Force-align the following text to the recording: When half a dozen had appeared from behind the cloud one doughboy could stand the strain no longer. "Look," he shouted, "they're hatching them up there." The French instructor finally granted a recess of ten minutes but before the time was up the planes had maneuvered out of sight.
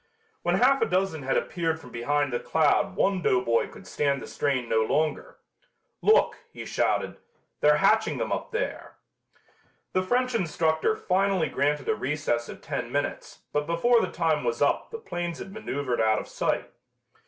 When 0.41 0.55
half 0.55 0.81
a 0.81 0.87
dozen 0.87 1.21
had 1.21 1.37
appeared 1.37 1.79
from 1.79 1.91
behind 1.91 2.33
the 2.33 2.39
cloud 2.39 2.95
one 2.95 3.21
doughboy 3.21 3.67
could 3.69 3.85
stand 3.85 4.19
the 4.19 4.25
strain 4.25 4.67
no 4.67 4.79
longer. 4.83 5.37
"Look," 6.01 6.37
he 6.51 6.65
shouted, 6.65 7.17
"they're 7.59 7.77
hatching 7.77 8.17
them 8.17 8.31
up 8.31 8.49
there." 8.49 8.95
The 9.93 10.01
French 10.01 10.33
instructor 10.33 10.95
finally 10.97 11.49
granted 11.49 11.87
a 11.87 11.93
recess 11.93 12.49
of 12.49 12.61
ten 12.63 12.91
minutes 12.91 13.43
but 13.53 13.67
before 13.67 14.01
the 14.01 14.09
time 14.11 14.43
was 14.43 14.59
up 14.59 14.89
the 14.89 14.97
planes 14.97 15.37
had 15.37 15.53
maneuvered 15.53 16.01
out 16.01 16.17
of 16.17 16.27
sight. 16.27 16.71